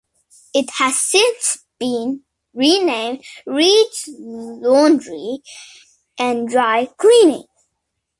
[0.55, 2.23] It has since been
[2.55, 5.43] renamed Reed's Laundry
[6.17, 7.43] and Dry cleaning.